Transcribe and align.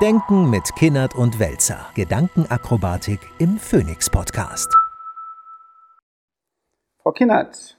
Denken 0.00 0.48
mit 0.48 0.74
Kinnert 0.76 1.14
und 1.14 1.38
Welzer. 1.38 1.90
Gedankenakrobatik 1.94 3.20
im 3.38 3.58
Phoenix 3.58 4.08
Podcast. 4.08 4.74
Frau 7.02 7.12
Kinnert, 7.12 7.76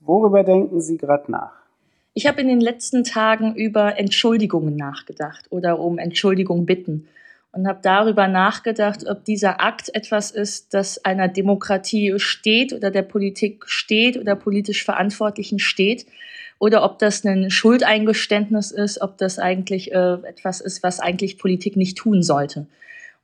worüber 0.00 0.44
denken 0.44 0.80
Sie 0.80 0.96
gerade 0.96 1.30
nach? 1.30 1.52
Ich 2.14 2.26
habe 2.26 2.40
in 2.40 2.48
den 2.48 2.62
letzten 2.62 3.04
Tagen 3.04 3.54
über 3.54 3.98
Entschuldigungen 3.98 4.76
nachgedacht 4.76 5.44
oder 5.50 5.78
um 5.78 5.98
Entschuldigung 5.98 6.64
bitten 6.64 7.06
und 7.58 7.66
habe 7.66 7.80
darüber 7.82 8.28
nachgedacht, 8.28 9.04
ob 9.08 9.24
dieser 9.24 9.60
Akt 9.60 9.92
etwas 9.92 10.30
ist, 10.30 10.74
das 10.74 11.04
einer 11.04 11.26
Demokratie 11.26 12.14
steht 12.18 12.72
oder 12.72 12.92
der 12.92 13.02
Politik 13.02 13.64
steht 13.66 14.16
oder 14.16 14.36
politisch 14.36 14.84
Verantwortlichen 14.84 15.58
steht 15.58 16.06
oder 16.60 16.84
ob 16.84 17.00
das 17.00 17.24
ein 17.24 17.50
Schuldeingeständnis 17.50 18.70
ist, 18.70 19.00
ob 19.00 19.18
das 19.18 19.40
eigentlich 19.40 19.90
äh, 19.90 20.18
etwas 20.22 20.60
ist, 20.60 20.84
was 20.84 21.00
eigentlich 21.00 21.36
Politik 21.36 21.76
nicht 21.76 21.98
tun 21.98 22.22
sollte. 22.22 22.68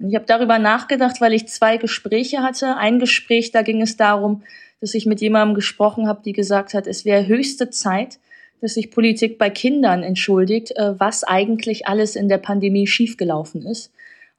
Und 0.01 0.09
ich 0.09 0.17
habe 0.17 0.27
darüber 0.27 0.59
nachgedacht, 0.59 1.21
weil 1.21 1.33
ich 1.33 1.47
zwei 1.47 1.77
Gespräche 1.77 2.43
hatte. 2.43 2.77
Ein 2.77 2.99
Gespräch, 2.99 3.53
da 3.53 3.63
ging 3.63 3.83
es 3.83 3.97
darum, 3.97 4.43
dass 4.81 4.95
ich 4.95 5.07
mit 5.07 5.21
jemandem 5.21 5.55
gesprochen 5.55 6.09
habe, 6.09 6.23
die 6.25 6.33
gesagt 6.33 6.75
hat, 6.75 6.89
es 6.89 7.05
wäre 7.05 7.29
höchste 7.29 7.71
Zeit, 7.71 8.19
dass 8.61 8.75
sich 8.75 8.91
Politik 8.91 9.39
bei 9.39 9.51
Kindern 9.51 10.03
entschuldigt, 10.03 10.73
äh, 10.77 10.99
was 10.99 11.23
eigentlich 11.23 11.87
alles 11.87 12.17
in 12.17 12.29
der 12.29 12.39
Pandemie 12.39 12.89
schiefgelaufen 12.89 13.63
ist. 13.65 13.93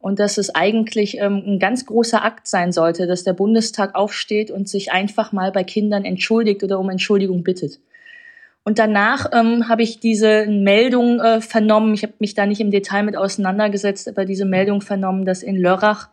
Und 0.05 0.19
dass 0.19 0.37
es 0.37 0.53
eigentlich 0.53 1.17
ähm, 1.17 1.41
ein 1.47 1.57
ganz 1.57 1.87
großer 1.87 2.23
Akt 2.23 2.47
sein 2.47 2.71
sollte, 2.71 3.07
dass 3.07 3.23
der 3.23 3.33
Bundestag 3.33 3.95
aufsteht 3.95 4.51
und 4.51 4.69
sich 4.69 4.91
einfach 4.91 5.31
mal 5.31 5.51
bei 5.51 5.63
Kindern 5.63 6.05
entschuldigt 6.05 6.63
oder 6.63 6.79
um 6.79 6.91
Entschuldigung 6.91 7.41
bittet. 7.43 7.79
Und 8.63 8.77
danach 8.77 9.31
ähm, 9.33 9.67
habe 9.67 9.81
ich 9.81 9.99
diese 9.99 10.45
Meldung 10.45 11.19
äh, 11.19 11.41
vernommen. 11.41 11.95
Ich 11.95 12.03
habe 12.03 12.13
mich 12.19 12.35
da 12.35 12.45
nicht 12.45 12.61
im 12.61 12.69
Detail 12.69 13.01
mit 13.01 13.17
auseinandergesetzt, 13.17 14.07
aber 14.07 14.25
diese 14.25 14.45
Meldung 14.45 14.81
vernommen, 14.81 15.25
dass 15.25 15.41
in 15.41 15.57
Lörrach 15.57 16.09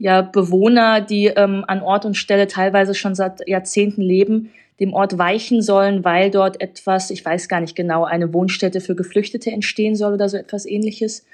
ja 0.00 0.22
Bewohner, 0.22 1.00
die 1.00 1.26
ähm, 1.26 1.64
an 1.68 1.82
Ort 1.82 2.04
und 2.04 2.16
Stelle 2.16 2.48
teilweise 2.48 2.96
schon 2.96 3.14
seit 3.14 3.46
Jahrzehnten 3.46 4.02
leben, 4.02 4.50
dem 4.80 4.92
Ort 4.92 5.18
weichen 5.18 5.62
sollen, 5.62 6.04
weil 6.04 6.32
dort 6.32 6.60
etwas, 6.60 7.12
ich 7.12 7.24
weiß 7.24 7.48
gar 7.48 7.60
nicht 7.60 7.76
genau, 7.76 8.02
eine 8.06 8.34
Wohnstätte 8.34 8.80
für 8.80 8.96
Geflüchtete 8.96 9.52
entstehen 9.52 9.94
soll 9.94 10.14
oder 10.14 10.28
so 10.28 10.36
etwas 10.36 10.66
ähnliches. 10.66 11.24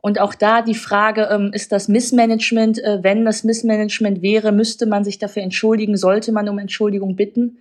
Und 0.00 0.20
auch 0.20 0.34
da 0.34 0.62
die 0.62 0.74
Frage, 0.74 1.28
ähm, 1.30 1.50
ist 1.52 1.72
das 1.72 1.88
Missmanagement? 1.88 2.82
Äh, 2.82 2.98
wenn 3.02 3.24
das 3.24 3.44
Missmanagement 3.44 4.22
wäre, 4.22 4.52
müsste 4.52 4.86
man 4.86 5.04
sich 5.04 5.18
dafür 5.18 5.42
entschuldigen, 5.42 5.96
sollte 5.96 6.32
man 6.32 6.48
um 6.48 6.58
Entschuldigung 6.58 7.16
bitten 7.16 7.58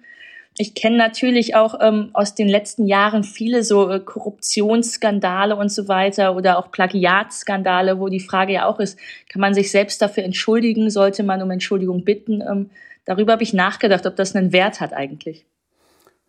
ich 0.60 0.74
kenne 0.74 0.98
natürlich 0.98 1.56
auch 1.56 1.80
ähm, 1.82 2.10
aus 2.14 2.34
den 2.34 2.48
letzten 2.48 2.88
Jahren 2.88 3.24
viele 3.24 3.64
so 3.64 3.90
äh, 3.90 4.00
Korruptionsskandale 4.00 5.56
und 5.56 5.72
so 5.72 5.88
weiter 5.88 6.36
oder 6.36 6.58
auch 6.58 6.72
Plagiatskandale, 6.72 8.00
wo 8.00 8.10
die 8.10 8.20
Frage 8.20 8.54
ja 8.54 8.66
auch 8.66 8.80
ist, 8.80 8.98
kann 9.30 9.40
man 9.40 9.54
sich 9.54 9.70
selbst 9.72 10.02
dafür 10.02 10.24
entschuldigen, 10.24 10.90
sollte 10.90 11.24
man 11.24 11.42
um 11.42 11.52
Entschuldigung 11.52 12.04
bitten? 12.04 12.42
Ähm, 12.42 12.72
darüber 13.06 13.34
habe 13.34 13.44
ich 13.44 13.54
nachgedacht, 13.54 14.06
ob 14.08 14.16
das 14.16 14.36
einen 14.36 14.52
Wert 14.52 14.82
hat 14.82 14.94
eigentlich. 14.94 15.46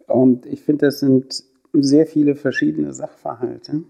Und 0.06 0.44
ich 0.46 0.60
finde, 0.60 0.86
das 0.86 1.00
sind 1.00 1.42
sehr 1.72 2.06
viele 2.06 2.34
verschiedene 2.34 2.92
Sachverhalte. 2.92 3.82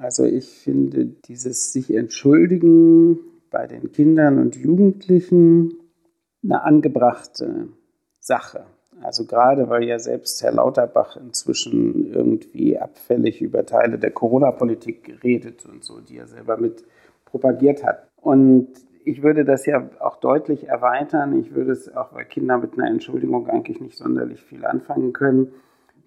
Also 0.00 0.24
ich 0.24 0.46
finde 0.46 1.06
dieses 1.06 1.72
sich 1.72 1.94
entschuldigen 1.94 3.18
bei 3.50 3.66
den 3.66 3.92
Kindern 3.92 4.38
und 4.38 4.56
Jugendlichen 4.56 5.74
eine 6.42 6.62
angebrachte 6.62 7.68
Sache. 8.20 8.66
Also 9.02 9.24
gerade 9.26 9.68
weil 9.68 9.84
ja 9.84 9.98
selbst 9.98 10.42
Herr 10.42 10.52
Lauterbach 10.52 11.16
inzwischen 11.16 12.12
irgendwie 12.12 12.78
abfällig 12.78 13.42
über 13.42 13.66
Teile 13.66 13.98
der 13.98 14.10
Corona-Politik 14.10 15.20
redet 15.22 15.66
und 15.66 15.84
so, 15.84 16.00
die 16.00 16.18
er 16.18 16.26
selber 16.26 16.56
mit 16.56 16.84
propagiert 17.24 17.84
hat. 17.84 18.08
Und 18.16 18.68
ich 19.04 19.22
würde 19.22 19.44
das 19.44 19.66
ja 19.66 19.90
auch 20.00 20.16
deutlich 20.16 20.68
erweitern. 20.68 21.38
Ich 21.38 21.54
würde 21.54 21.72
es 21.72 21.94
auch, 21.94 22.14
weil 22.14 22.24
Kinder 22.24 22.58
mit 22.58 22.74
einer 22.74 22.88
Entschuldigung 22.88 23.48
eigentlich 23.48 23.80
nicht 23.80 23.98
sonderlich 23.98 24.42
viel 24.42 24.64
anfangen 24.64 25.12
können, 25.12 25.52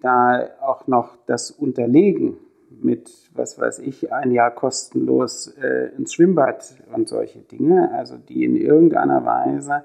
da 0.00 0.48
auch 0.60 0.86
noch 0.86 1.16
das 1.26 1.50
Unterlegen 1.50 2.38
mit, 2.70 3.10
was 3.34 3.58
weiß 3.58 3.80
ich, 3.80 4.12
ein 4.12 4.30
Jahr 4.30 4.50
kostenlos 4.50 5.48
äh, 5.60 5.90
ins 5.96 6.14
Schwimmbad 6.14 6.76
und 6.94 7.08
solche 7.08 7.40
Dinge, 7.40 7.92
also 7.92 8.16
die 8.16 8.44
in 8.44 8.56
irgendeiner 8.56 9.24
Weise 9.24 9.84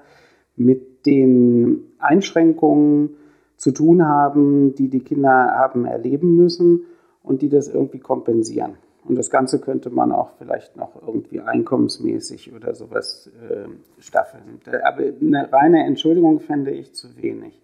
mit 0.56 1.06
den 1.06 1.92
Einschränkungen 1.98 3.16
zu 3.56 3.72
tun 3.72 4.06
haben, 4.06 4.74
die 4.74 4.88
die 4.88 5.00
Kinder 5.00 5.30
haben 5.30 5.84
erleben 5.84 6.36
müssen 6.36 6.84
und 7.22 7.42
die 7.42 7.48
das 7.48 7.68
irgendwie 7.68 8.00
kompensieren. 8.00 8.74
Und 9.06 9.16
das 9.16 9.30
Ganze 9.30 9.60
könnte 9.60 9.90
man 9.90 10.12
auch 10.12 10.30
vielleicht 10.38 10.76
noch 10.76 11.00
irgendwie 11.06 11.40
einkommensmäßig 11.40 12.54
oder 12.54 12.74
sowas 12.74 13.30
äh, 13.50 13.68
staffeln. 14.00 14.60
Aber 14.82 15.02
eine 15.02 15.52
reine 15.52 15.84
Entschuldigung 15.84 16.40
fände 16.40 16.70
ich 16.70 16.94
zu 16.94 17.20
wenig. 17.20 17.60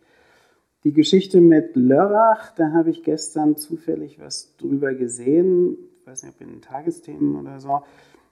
Die 0.85 0.93
Geschichte 0.93 1.43
mit 1.43 1.77
Lörrach, 1.77 2.55
da 2.55 2.73
habe 2.73 2.89
ich 2.89 3.03
gestern 3.03 3.57
zufällig 3.57 4.19
was 4.19 4.57
drüber 4.57 4.95
gesehen, 4.95 5.77
ich 5.95 6.07
weiß 6.07 6.23
nicht, 6.23 6.35
ob 6.35 6.41
in 6.41 6.55
den 6.55 6.63
Tagesthemen 6.63 7.37
oder 7.37 7.61
so. 7.61 7.83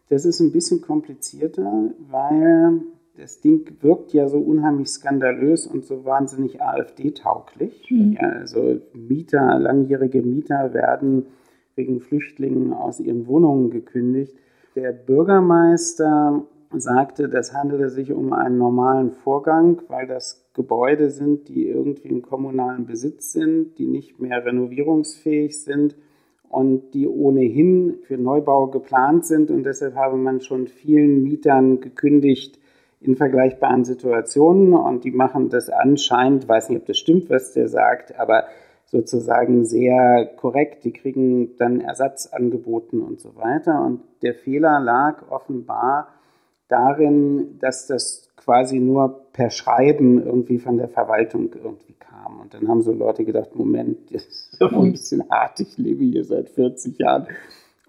Das 0.09 0.25
ist 0.25 0.41
ein 0.41 0.53
bisschen 0.53 0.81
komplizierter, 0.81 1.91
weil 2.11 2.81
das 3.19 3.41
Ding 3.41 3.69
wirkt 3.83 4.15
ja 4.15 4.29
so 4.29 4.39
unheimlich 4.39 4.89
skandalös 4.89 5.67
und 5.67 5.85
so 5.85 6.07
wahnsinnig 6.07 6.63
AfD-tauglich. 6.63 7.91
Mhm. 7.91 8.13
Ja, 8.13 8.29
also 8.31 8.81
Mieter, 8.95 9.59
langjährige 9.59 10.23
Mieter 10.23 10.73
werden 10.73 11.27
wegen 11.75 12.01
Flüchtlingen 12.01 12.73
aus 12.73 12.99
ihren 12.99 13.27
Wohnungen 13.27 13.71
gekündigt. 13.71 14.35
Der 14.75 14.93
Bürgermeister 14.93 16.47
sagte, 16.73 17.29
das 17.29 17.53
handele 17.53 17.91
sich 17.91 18.13
um 18.13 18.33
einen 18.33 18.57
normalen 18.57 19.11
Vorgang, 19.11 19.83
weil 19.89 20.07
das 20.07 20.48
Gebäude 20.59 21.09
sind, 21.09 21.49
die 21.49 21.69
irgendwie 21.69 22.09
im 22.09 22.21
kommunalen 22.21 22.85
Besitz 22.85 23.33
sind, 23.33 23.79
die 23.79 23.87
nicht 23.87 24.19
mehr 24.19 24.45
renovierungsfähig 24.45 25.63
sind 25.63 25.97
und 26.49 26.95
die 26.95 27.07
ohnehin 27.07 27.99
für 28.03 28.19
Neubau 28.19 28.67
geplant 28.67 29.25
sind. 29.25 29.53
Und 29.53 29.63
deshalb 29.63 29.95
habe 29.95 30.17
man 30.17 30.41
schon 30.41 30.67
vielen 30.67 31.23
Mietern 31.23 31.81
gekündigt, 31.81 32.59
in 33.01 33.15
vergleichbaren 33.15 33.85
Situationen 33.85 34.73
und 34.73 35.05
die 35.05 35.13
machen 35.13 35.51
das 35.51 35.71
anscheinend, 35.71 36.49
weiß 36.49 36.69
nicht, 36.71 36.81
ob 36.81 36.87
das 36.87 36.99
stimmt, 36.99 37.31
was 37.31 37.53
der 37.53 37.69
sagt, 37.69 38.19
aber 38.19 38.47
sozusagen 38.87 39.65
sehr 39.65 40.27
korrekt. 40.37 40.85
Die 40.85 40.93
kriegen 40.93 41.57
dann 41.59 41.81
Ersatz 41.81 42.27
angeboten 42.27 43.01
und 43.01 43.21
so 43.21 43.37
weiter. 43.37 43.85
Und 43.85 44.01
der 44.23 44.35
Fehler 44.35 44.81
lag 44.81 45.31
offenbar 45.31 46.09
darin, 46.69 47.59
dass 47.61 47.87
das 47.87 48.28
quasi 48.49 48.79
nur 48.79 49.27
per 49.35 49.51
Schreiben 49.51 50.25
irgendwie 50.25 50.59
von 50.59 50.79
der 50.79 50.89
Verwaltung 50.89 51.51
irgendwie 51.53 51.93
kam. 51.99 52.41
Und 52.41 52.55
dann 52.55 52.67
haben 52.67 52.81
so 52.81 52.93
Leute 52.93 53.27
gedacht, 53.27 53.55
Moment, 53.55 53.99
das 54.11 54.25
ist 54.25 54.59
so 54.59 54.69
ein 54.69 54.93
bisschen 54.93 55.29
hart, 55.29 55.61
ich 55.61 55.77
lebe 55.77 56.03
hier 56.03 56.25
seit 56.25 56.49
40 56.49 56.99
Jahren. 56.99 57.27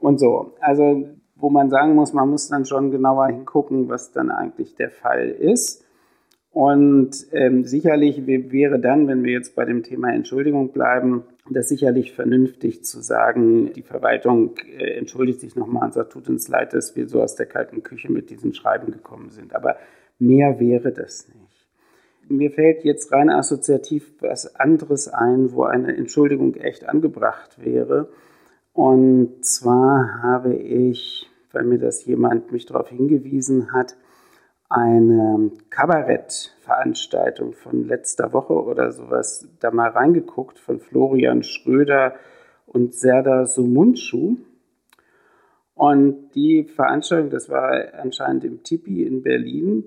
Und 0.02 0.20
so. 0.20 0.52
Also 0.60 1.06
wo 1.38 1.50
man 1.50 1.70
sagen 1.70 1.96
muss, 1.96 2.12
man 2.12 2.30
muss 2.30 2.50
dann 2.50 2.66
schon 2.66 2.92
genauer 2.92 3.28
hingucken, 3.28 3.88
was 3.88 4.12
dann 4.12 4.32
eigentlich 4.32 4.76
der 4.76 4.90
Fall 4.90 5.30
ist. 5.30 5.86
Und 6.52 7.12
ähm, 7.32 7.64
sicherlich 7.64 8.28
wäre 8.28 8.80
dann, 8.80 9.08
wenn 9.08 9.24
wir 9.24 9.32
jetzt 9.32 9.56
bei 9.56 9.64
dem 9.64 9.84
Thema 9.84 10.12
Entschuldigung 10.12 10.74
bleiben, 10.74 11.24
das 11.50 11.70
sicherlich 11.70 12.12
vernünftig 12.12 12.84
zu 12.84 13.00
sagen, 13.00 13.72
die 13.72 13.82
Verwaltung 13.82 14.58
äh, 14.78 14.98
entschuldigt 14.98 15.40
sich 15.40 15.56
nochmal 15.56 15.86
und 15.86 15.94
sagt, 15.94 16.12
tut 16.12 16.28
uns 16.28 16.50
leid, 16.50 16.74
dass 16.74 16.98
wir 16.98 17.08
so 17.08 17.22
aus 17.22 17.36
der 17.36 17.46
kalten 17.46 17.82
Küche 17.82 18.12
mit 18.12 18.30
diesen 18.30 18.54
Schreiben 18.54 18.92
gekommen 18.92 19.30
sind. 19.30 19.56
Aber 19.56 19.78
mehr 20.20 20.60
wäre 20.60 20.92
das 20.92 21.28
nicht. 21.28 21.68
Mir 22.30 22.52
fällt 22.52 22.84
jetzt 22.84 23.12
rein 23.12 23.30
assoziativ 23.32 24.14
was 24.22 24.56
anderes 24.56 25.08
ein, 25.08 25.52
wo 25.52 25.64
eine 25.64 25.96
Entschuldigung 25.98 26.54
echt 26.56 26.88
angebracht 26.88 27.64
wäre. 27.64 28.10
Und 28.74 29.44
zwar 29.44 30.22
habe 30.22 30.54
ich 30.54 31.30
weil 31.52 31.64
mir 31.64 31.80
das 31.80 32.06
jemand 32.06 32.52
mich 32.52 32.66
darauf 32.66 32.90
hingewiesen 32.90 33.74
hat, 33.74 33.96
eine 34.70 35.52
Kabarettveranstaltung 35.72 37.54
von 37.54 37.88
letzter 37.88 38.34
Woche 38.34 38.54
oder 38.54 38.92
sowas 38.92 39.48
da 39.60 39.72
mal 39.72 39.90
reingeguckt 39.90 40.60
von 40.60 40.80
Florian 40.80 41.42
Schröder 41.42 42.14
und 42.68 42.94
Serda 42.94 43.46
Sumunchu. 43.48 44.38
Und 45.74 46.32
die 46.36 46.66
Veranstaltung, 46.66 47.32
das 47.32 47.50
war 47.50 47.94
anscheinend 47.96 48.44
im 48.44 48.62
Tipi 48.64 49.04
in 49.04 49.24
Berlin, 49.24 49.86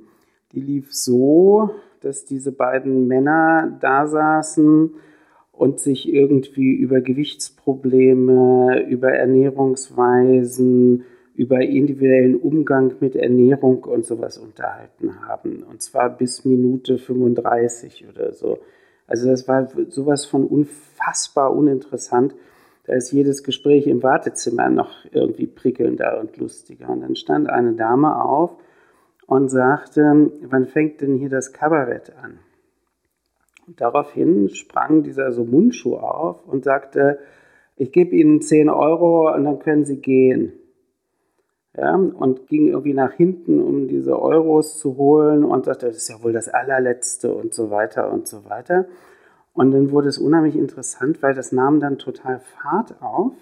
die 0.52 0.60
lief 0.60 0.92
so, 0.92 1.70
dass 2.00 2.24
diese 2.24 2.52
beiden 2.52 3.06
Männer 3.06 3.76
da 3.80 4.06
saßen 4.06 4.94
und 5.52 5.80
sich 5.80 6.12
irgendwie 6.12 6.72
über 6.72 7.00
Gewichtsprobleme, 7.00 8.86
über 8.88 9.12
Ernährungsweisen, 9.12 11.04
über 11.34 11.60
individuellen 11.60 12.36
Umgang 12.36 12.94
mit 13.00 13.16
Ernährung 13.16 13.84
und 13.84 14.04
sowas 14.04 14.38
unterhalten 14.38 15.26
haben. 15.26 15.62
Und 15.62 15.82
zwar 15.82 16.10
bis 16.10 16.44
Minute 16.44 16.98
35 16.98 18.06
oder 18.08 18.32
so. 18.32 18.58
Also 19.06 19.28
das 19.28 19.48
war 19.48 19.68
sowas 19.88 20.24
von 20.24 20.46
unfassbar 20.46 21.54
uninteressant. 21.54 22.34
Da 22.84 22.94
ist 22.94 23.12
jedes 23.12 23.44
Gespräch 23.44 23.86
im 23.86 24.02
Wartezimmer 24.02 24.68
noch 24.68 24.90
irgendwie 25.12 25.46
prickelnder 25.46 26.20
und 26.20 26.36
lustiger. 26.36 26.90
Und 26.90 27.02
dann 27.02 27.16
stand 27.16 27.48
eine 27.48 27.74
Dame 27.74 28.22
auf 28.22 28.56
und 29.32 29.48
sagte, 29.48 30.30
wann 30.42 30.66
fängt 30.66 31.00
denn 31.00 31.16
hier 31.16 31.30
das 31.30 31.54
Kabarett 31.54 32.12
an? 32.22 32.38
Und 33.66 33.80
daraufhin 33.80 34.50
sprang 34.50 35.02
dieser 35.02 35.32
so 35.32 35.44
Mundschuh 35.44 35.96
auf 35.96 36.46
und 36.46 36.64
sagte, 36.64 37.18
ich 37.76 37.92
gebe 37.92 38.14
Ihnen 38.14 38.42
10 38.42 38.68
Euro 38.68 39.34
und 39.34 39.44
dann 39.44 39.58
können 39.58 39.86
Sie 39.86 40.02
gehen. 40.02 40.52
Ja, 41.74 41.94
und 41.94 42.46
ging 42.48 42.68
irgendwie 42.68 42.92
nach 42.92 43.14
hinten, 43.14 43.62
um 43.62 43.88
diese 43.88 44.20
Euros 44.20 44.76
zu 44.76 44.98
holen 44.98 45.44
und 45.44 45.64
sagte, 45.64 45.86
das 45.86 45.96
ist 45.96 46.10
ja 46.10 46.22
wohl 46.22 46.34
das 46.34 46.50
allerletzte 46.50 47.32
und 47.32 47.54
so 47.54 47.70
weiter 47.70 48.12
und 48.12 48.28
so 48.28 48.44
weiter. 48.44 48.84
Und 49.54 49.70
dann 49.70 49.90
wurde 49.90 50.08
es 50.08 50.18
unheimlich 50.18 50.56
interessant, 50.56 51.22
weil 51.22 51.32
das 51.32 51.52
nahm 51.52 51.80
dann 51.80 51.96
total 51.96 52.40
Fahrt 52.40 53.00
auf. 53.00 53.32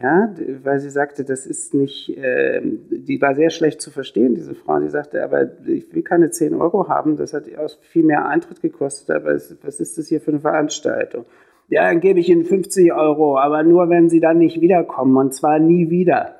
Ja, 0.00 0.34
weil 0.62 0.78
sie 0.78 0.88
sagte, 0.88 1.22
das 1.22 1.44
ist 1.44 1.74
nicht, 1.74 2.16
äh, 2.16 2.62
die 2.62 3.20
war 3.20 3.34
sehr 3.34 3.50
schlecht 3.50 3.82
zu 3.82 3.90
verstehen, 3.90 4.34
diese 4.34 4.54
Frau. 4.54 4.78
Die 4.80 4.88
sagte, 4.88 5.22
aber 5.22 5.50
ich 5.66 5.94
will 5.94 6.02
keine 6.02 6.30
10 6.30 6.54
Euro 6.54 6.88
haben, 6.88 7.18
das 7.18 7.34
hat 7.34 7.44
viel 7.80 8.02
mehr 8.02 8.26
Eintritt 8.26 8.62
gekostet, 8.62 9.14
aber 9.14 9.32
es, 9.32 9.54
was 9.62 9.80
ist 9.80 9.98
das 9.98 10.08
hier 10.08 10.22
für 10.22 10.30
eine 10.30 10.40
Veranstaltung? 10.40 11.26
Ja, 11.68 11.88
dann 11.88 12.00
gebe 12.00 12.20
ich 12.20 12.30
Ihnen 12.30 12.44
50 12.44 12.92
Euro, 12.94 13.38
aber 13.38 13.62
nur, 13.62 13.90
wenn 13.90 14.08
Sie 14.08 14.20
dann 14.20 14.38
nicht 14.38 14.60
wiederkommen 14.62 15.16
und 15.16 15.34
zwar 15.34 15.58
nie 15.58 15.90
wieder. 15.90 16.36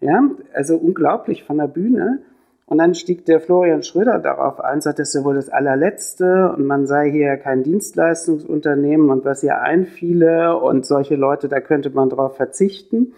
Ja, 0.00 0.30
also 0.52 0.76
unglaublich 0.76 1.44
von 1.44 1.58
der 1.58 1.68
Bühne. 1.68 2.20
Und 2.66 2.78
dann 2.78 2.94
stieg 2.94 3.26
der 3.26 3.40
Florian 3.40 3.82
Schröder 3.82 4.18
darauf 4.18 4.58
ein, 4.60 4.80
sagte, 4.80 5.02
das 5.02 5.08
ist 5.08 5.14
ja 5.14 5.24
wohl 5.24 5.34
das 5.34 5.50
allerletzte 5.50 6.54
und 6.56 6.66
man 6.66 6.86
sei 6.86 7.10
hier 7.10 7.36
kein 7.36 7.62
Dienstleistungsunternehmen 7.62 9.10
und 9.10 9.24
was 9.24 9.42
hier 9.42 9.60
einfiele 9.60 10.56
und 10.56 10.86
solche 10.86 11.16
Leute, 11.16 11.48
da 11.48 11.60
könnte 11.60 11.90
man 11.90 12.08
drauf 12.08 12.36
verzichten. 12.36 13.12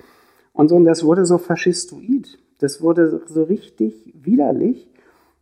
Und 0.53 0.69
so, 0.69 0.77
und 0.77 0.85
das 0.85 1.05
wurde 1.05 1.25
so 1.27 1.39
faschistoid. 1.39 2.39
Das 2.59 2.83
wurde 2.83 3.21
so 3.27 3.45
richtig 3.45 4.13
widerlich, 4.15 4.91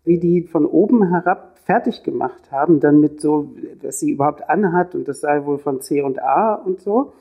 wie 0.04 0.18
die 0.18 0.42
von 0.42 0.66
oben 0.66 1.08
herab 1.08 1.58
fertig 1.64 2.02
gemacht 2.02 2.50
haben, 2.50 2.80
dann 2.80 3.00
mit 3.00 3.22
so, 3.22 3.54
was 3.80 4.00
sie 4.00 4.10
überhaupt 4.10 4.50
anhat 4.50 4.94
und 4.94 5.08
das 5.08 5.20
sei 5.20 5.46
wohl 5.46 5.58
von 5.58 5.80
C 5.80 6.02
und 6.02 6.22
A 6.22 6.54
und 6.54 6.80
so. 6.80 7.12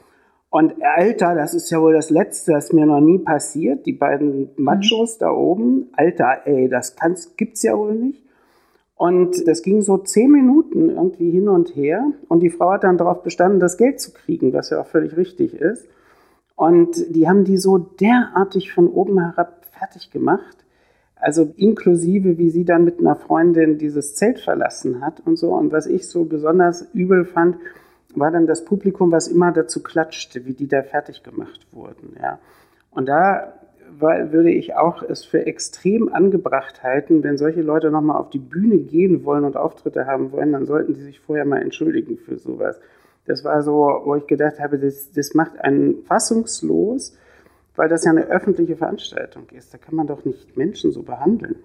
Und 0.53 0.75
Alter, 0.83 1.33
das 1.33 1.55
ist 1.55 1.71
ja 1.71 1.81
wohl 1.81 1.93
das 1.93 2.11
Letzte, 2.11 2.51
das 2.51 2.73
mir 2.73 2.85
noch 2.85 3.01
nie 3.01 3.17
passiert. 3.17 3.87
Die 3.87 3.91
beiden 3.91 4.51
Machos 4.55 5.15
mhm. 5.15 5.19
da 5.19 5.31
oben, 5.31 5.87
Alter, 5.93 6.45
ey, 6.45 6.69
das 6.69 6.95
kann's, 6.95 7.35
gibt's 7.35 7.63
ja 7.63 7.75
wohl 7.75 7.95
nicht. 7.95 8.21
Und 8.95 9.47
das 9.47 9.63
ging 9.63 9.81
so 9.81 9.97
zehn 9.97 10.29
Minuten 10.29 10.91
irgendwie 10.91 11.31
hin 11.31 11.49
und 11.49 11.75
her. 11.75 12.03
Und 12.27 12.41
die 12.41 12.51
Frau 12.51 12.73
hat 12.73 12.83
dann 12.83 12.99
darauf 12.99 13.23
bestanden, 13.23 13.59
das 13.59 13.77
Geld 13.77 13.99
zu 13.99 14.13
kriegen, 14.13 14.53
was 14.53 14.69
ja 14.69 14.79
auch 14.79 14.85
völlig 14.85 15.17
richtig 15.17 15.55
ist. 15.55 15.87
Und 16.55 17.03
die 17.09 17.27
haben 17.27 17.45
die 17.45 17.57
so 17.57 17.79
derartig 17.79 18.73
von 18.73 18.87
oben 18.89 19.19
herab 19.19 19.65
fertig 19.71 20.11
gemacht. 20.11 20.57
Also 21.15 21.51
inklusive, 21.57 22.37
wie 22.37 22.51
sie 22.51 22.63
dann 22.63 22.83
mit 22.83 22.99
einer 22.99 23.15
Freundin 23.15 23.79
dieses 23.79 24.13
Zelt 24.13 24.39
verlassen 24.39 25.03
hat 25.03 25.19
und 25.25 25.35
so. 25.35 25.55
Und 25.55 25.71
was 25.71 25.87
ich 25.87 26.07
so 26.07 26.25
besonders 26.25 26.87
übel 26.93 27.25
fand, 27.25 27.55
war 28.15 28.31
dann 28.31 28.47
das 28.47 28.65
Publikum, 28.65 29.11
was 29.11 29.27
immer 29.27 29.51
dazu 29.51 29.81
klatschte, 29.81 30.45
wie 30.45 30.53
die 30.53 30.67
da 30.67 30.83
fertig 30.83 31.23
gemacht 31.23 31.67
wurden. 31.71 32.15
Ja. 32.21 32.39
Und 32.91 33.07
da 33.07 33.53
war, 33.99 34.31
würde 34.31 34.51
ich 34.51 34.75
auch 34.75 35.03
es 35.03 35.23
für 35.23 35.45
extrem 35.45 36.13
angebracht 36.13 36.83
halten, 36.83 37.23
wenn 37.23 37.37
solche 37.37 37.61
Leute 37.61 37.91
nochmal 37.91 38.17
auf 38.17 38.29
die 38.29 38.39
Bühne 38.39 38.77
gehen 38.77 39.23
wollen 39.23 39.43
und 39.43 39.57
Auftritte 39.57 40.05
haben 40.05 40.31
wollen, 40.31 40.51
dann 40.51 40.65
sollten 40.65 40.93
die 40.93 41.01
sich 41.01 41.19
vorher 41.19 41.45
mal 41.45 41.61
entschuldigen 41.61 42.17
für 42.17 42.37
sowas. 42.37 42.79
Das 43.25 43.43
war 43.43 43.61
so, 43.61 44.01
wo 44.03 44.15
ich 44.15 44.27
gedacht 44.27 44.59
habe, 44.59 44.77
das, 44.77 45.11
das 45.11 45.33
macht 45.33 45.59
einen 45.59 46.03
fassungslos, 46.03 47.17
weil 47.75 47.89
das 47.89 48.03
ja 48.03 48.11
eine 48.11 48.25
öffentliche 48.25 48.75
Veranstaltung 48.75 49.47
ist. 49.51 49.73
Da 49.73 49.77
kann 49.77 49.95
man 49.95 50.07
doch 50.07 50.25
nicht 50.25 50.57
Menschen 50.57 50.91
so 50.91 51.03
behandeln. 51.03 51.55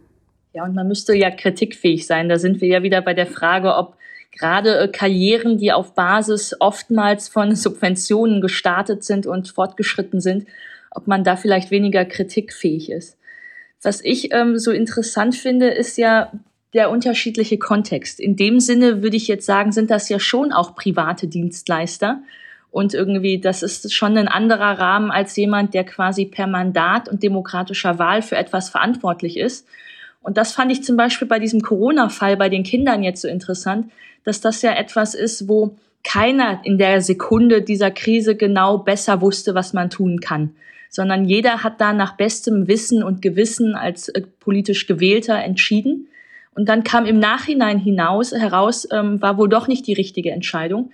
Ja, 0.55 0.65
und 0.65 0.75
man 0.75 0.89
müsste 0.89 1.15
ja 1.15 1.31
kritikfähig 1.31 2.06
sein. 2.06 2.29
Da 2.29 2.39
sind 2.39 2.61
wir 2.61 2.69
ja 2.69 2.83
wieder 2.83 3.03
bei 3.03 3.15
der 3.15 3.27
Frage, 3.27 3.75
ob 3.75 3.97
gerade 4.33 4.79
äh, 4.79 4.89
Karrieren, 4.89 5.59
die 5.59 5.73
auf 5.73 5.95
Basis 5.95 6.55
oftmals 6.61 7.29
von 7.29 7.55
Subventionen 7.55 8.41
gestartet 8.41 9.05
sind 9.05 9.27
und 9.27 9.49
fortgeschritten 9.49 10.21
sind, 10.21 10.47
ob 10.91 11.07
man 11.07 11.25
da 11.25 11.37
vielleicht 11.37 11.71
weniger 11.71 12.05
kritikfähig 12.05 12.91
ist. 12.91 13.17
Was 13.83 14.05
ich 14.05 14.33
ähm, 14.33 14.59
so 14.59 14.73
interessant 14.73 15.37
finde, 15.37 15.69
ist 15.69 15.99
ja 15.99 16.33
der 16.75 16.91
unterschiedliche 16.91 17.59
Kontext. 17.59 18.21
In 18.21 18.37
dem 18.37 18.61
Sinne 18.61 19.03
würde 19.03 19.17
ich 19.17 19.29
jetzt 19.29 19.47
sagen, 19.47 19.73
sind 19.73 19.91
das 19.91 20.09
ja 20.09 20.19
schon 20.19 20.53
auch 20.53 20.75
private 20.75 21.27
Dienstleister. 21.27 22.23
Und 22.71 22.93
irgendwie, 22.93 23.41
das 23.41 23.63
ist 23.63 23.95
schon 23.95 24.19
ein 24.19 24.29
anderer 24.29 24.79
Rahmen 24.79 25.11
als 25.11 25.35
jemand, 25.37 25.73
der 25.73 25.85
quasi 25.85 26.27
per 26.27 26.47
Mandat 26.47 27.09
und 27.09 27.23
demokratischer 27.23 27.99
Wahl 27.99 28.21
für 28.21 28.37
etwas 28.37 28.69
verantwortlich 28.69 29.39
ist. 29.39 29.67
Und 30.20 30.37
das 30.37 30.53
fand 30.53 30.73
ich 30.73 30.82
zum 30.82 30.97
Beispiel 30.97 31.29
bei 31.29 31.38
diesem 31.38 31.61
Corona-Fall 31.61 32.37
bei 32.37 32.49
den 32.49 32.62
Kindern 32.62 33.03
jetzt 33.03 33.23
so 33.23 33.29
interessant, 33.29 33.91
dass 34.25 34.41
das 34.41 34.62
ja 34.62 34.73
etwas 34.73 35.15
ist, 35.15 35.49
wo 35.49 35.76
keiner 36.05 36.61
in 36.65 36.79
der 36.79 37.00
Sekunde 37.00 37.62
dieser 37.62 37.91
Krise 37.91 38.37
genau 38.37 38.79
besser 38.79 39.20
wusste, 39.20 39.55
was 39.55 39.73
man 39.73 39.91
tun 39.91 40.20
kann, 40.20 40.55
sondern 40.91 41.25
jeder 41.25 41.62
hat 41.62 41.81
da 41.81 41.93
nach 41.93 42.17
bestem 42.17 42.69
Wissen 42.69 43.03
und 43.03 43.23
Gewissen 43.23 43.75
als 43.75 44.09
äh, 44.09 44.23
politisch 44.41 44.87
Gewählter 44.87 45.37
entschieden. 45.43 46.09
Und 46.55 46.69
dann 46.69 46.82
kam 46.82 47.06
im 47.06 47.19
Nachhinein 47.19 47.79
hinaus 47.79 48.32
heraus, 48.32 48.88
ähm, 48.91 49.20
war 49.23 49.38
wohl 49.38 49.49
doch 49.49 49.69
nicht 49.69 49.87
die 49.87 49.93
richtige 49.93 50.31
Entscheidung. 50.31 50.91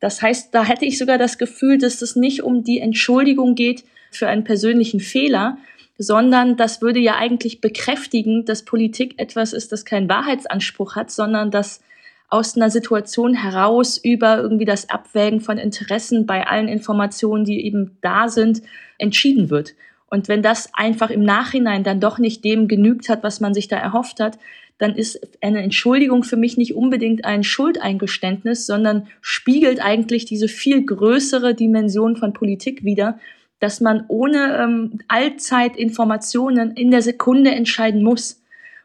Das 0.00 0.22
heißt, 0.22 0.54
da 0.54 0.64
hätte 0.64 0.84
ich 0.84 0.98
sogar 0.98 1.18
das 1.18 1.38
Gefühl, 1.38 1.78
dass 1.78 2.02
es 2.02 2.14
nicht 2.14 2.42
um 2.42 2.62
die 2.62 2.78
Entschuldigung 2.78 3.54
geht 3.54 3.84
für 4.10 4.28
einen 4.28 4.44
persönlichen 4.44 5.00
Fehler, 5.00 5.58
sondern 5.98 6.56
das 6.56 6.80
würde 6.80 7.00
ja 7.00 7.16
eigentlich 7.16 7.60
bekräftigen, 7.60 8.44
dass 8.44 8.64
Politik 8.64 9.14
etwas 9.18 9.52
ist, 9.52 9.72
das 9.72 9.84
keinen 9.84 10.08
Wahrheitsanspruch 10.08 10.94
hat, 10.94 11.10
sondern 11.10 11.50
dass 11.50 11.82
aus 12.28 12.56
einer 12.56 12.70
Situation 12.70 13.34
heraus 13.34 13.98
über 13.98 14.38
irgendwie 14.38 14.64
das 14.64 14.90
Abwägen 14.90 15.40
von 15.40 15.58
Interessen 15.58 16.24
bei 16.24 16.46
allen 16.46 16.68
Informationen, 16.68 17.44
die 17.44 17.64
eben 17.64 17.96
da 18.00 18.28
sind, 18.28 18.62
entschieden 18.98 19.50
wird. 19.50 19.74
Und 20.10 20.28
wenn 20.28 20.42
das 20.42 20.70
einfach 20.72 21.10
im 21.10 21.22
Nachhinein 21.22 21.84
dann 21.84 22.00
doch 22.00 22.18
nicht 22.18 22.44
dem 22.44 22.68
genügt 22.68 23.08
hat, 23.08 23.22
was 23.22 23.40
man 23.40 23.52
sich 23.52 23.68
da 23.68 23.76
erhofft 23.76 24.20
hat, 24.20 24.38
dann 24.78 24.94
ist 24.94 25.20
eine 25.42 25.62
Entschuldigung 25.62 26.22
für 26.22 26.36
mich 26.36 26.56
nicht 26.56 26.74
unbedingt 26.74 27.24
ein 27.24 27.42
Schuldeingeständnis, 27.42 28.64
sondern 28.64 29.08
spiegelt 29.20 29.82
eigentlich 29.82 30.24
diese 30.24 30.48
viel 30.48 30.86
größere 30.86 31.54
Dimension 31.54 32.16
von 32.16 32.32
Politik 32.32 32.84
wider, 32.84 33.18
dass 33.60 33.80
man 33.80 34.04
ohne 34.08 34.58
ähm, 34.58 35.00
Allzeitinformationen 35.08 36.72
in 36.72 36.90
der 36.90 37.02
Sekunde 37.02 37.50
entscheiden 37.50 38.02
muss. 38.02 38.40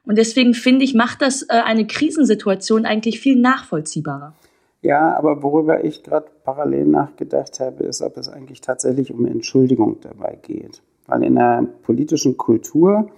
Und 0.05 0.17
deswegen 0.17 0.53
finde 0.53 0.83
ich, 0.83 0.93
macht 0.93 1.21
das 1.21 1.43
äh, 1.43 1.61
eine 1.63 1.87
Krisensituation 1.87 2.85
eigentlich 2.85 3.19
viel 3.19 3.39
nachvollziehbarer. 3.39 4.33
Ja, 4.81 5.15
aber 5.15 5.41
worüber 5.41 5.83
ich 5.85 6.03
gerade 6.03 6.27
parallel 6.43 6.85
nachgedacht 6.85 7.59
habe, 7.61 7.85
ist, 7.85 8.01
ob 8.01 8.17
es 8.17 8.27
eigentlich 8.27 8.59
tatsächlich 8.59 9.13
um 9.13 9.25
Entschuldigung 9.25 9.97
dabei 10.01 10.37
geht. 10.41 10.81
Weil 11.07 11.23
in 11.23 11.35
der 11.35 11.65
politischen 11.83 12.37
Kultur 12.37 13.09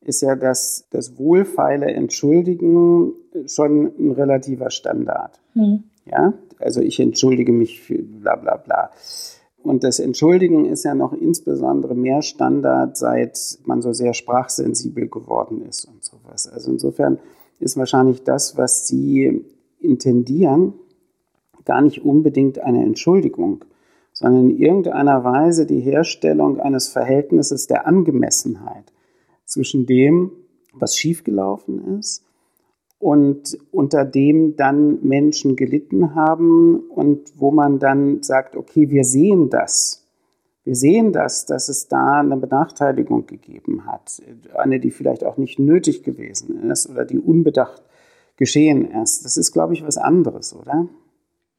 ist 0.00 0.22
ja 0.22 0.34
das, 0.34 0.86
das 0.90 1.16
wohlfeile 1.18 1.86
Entschuldigen 1.86 3.12
schon 3.46 3.92
ein 3.98 4.10
relativer 4.10 4.70
Standard. 4.70 5.40
Hm. 5.52 5.84
Ja, 6.04 6.34
also 6.58 6.80
ich 6.80 7.00
entschuldige 7.00 7.52
mich 7.52 7.80
für 7.80 8.02
bla 8.02 8.36
bla 8.36 8.56
bla. 8.56 8.90
Und 9.64 9.82
das 9.82 9.98
Entschuldigen 9.98 10.66
ist 10.66 10.84
ja 10.84 10.94
noch 10.94 11.14
insbesondere 11.14 11.94
mehr 11.94 12.20
Standard, 12.20 12.98
seit 12.98 13.58
man 13.64 13.80
so 13.80 13.94
sehr 13.94 14.12
sprachsensibel 14.12 15.08
geworden 15.08 15.62
ist 15.66 15.86
und 15.86 16.04
sowas. 16.04 16.46
Also 16.46 16.70
insofern 16.70 17.18
ist 17.60 17.78
wahrscheinlich 17.78 18.22
das, 18.24 18.58
was 18.58 18.86
Sie 18.86 19.42
intendieren, 19.80 20.74
gar 21.64 21.80
nicht 21.80 22.04
unbedingt 22.04 22.58
eine 22.58 22.84
Entschuldigung, 22.84 23.64
sondern 24.12 24.50
in 24.50 24.58
irgendeiner 24.58 25.24
Weise 25.24 25.64
die 25.64 25.80
Herstellung 25.80 26.60
eines 26.60 26.88
Verhältnisses 26.88 27.66
der 27.66 27.86
Angemessenheit 27.86 28.92
zwischen 29.46 29.86
dem, 29.86 30.30
was 30.74 30.94
schiefgelaufen 30.94 31.98
ist 31.98 32.22
und 33.04 33.58
unter 33.70 34.06
dem 34.06 34.56
dann 34.56 34.98
Menschen 35.02 35.56
gelitten 35.56 36.14
haben 36.14 36.80
und 36.88 37.32
wo 37.36 37.50
man 37.50 37.78
dann 37.78 38.22
sagt, 38.22 38.56
okay, 38.56 38.88
wir 38.88 39.04
sehen 39.04 39.50
das. 39.50 40.06
Wir 40.64 40.74
sehen 40.74 41.12
das, 41.12 41.44
dass 41.44 41.68
es 41.68 41.86
da 41.88 42.20
eine 42.20 42.38
Benachteiligung 42.38 43.26
gegeben 43.26 43.84
hat, 43.84 44.22
eine, 44.54 44.80
die 44.80 44.90
vielleicht 44.90 45.22
auch 45.22 45.36
nicht 45.36 45.58
nötig 45.58 46.02
gewesen 46.02 46.70
ist 46.70 46.88
oder 46.88 47.04
die 47.04 47.18
unbedacht 47.18 47.82
geschehen 48.38 48.90
ist. 49.02 49.22
Das 49.26 49.36
ist, 49.36 49.52
glaube 49.52 49.74
ich, 49.74 49.86
was 49.86 49.98
anderes, 49.98 50.56
oder? 50.56 50.88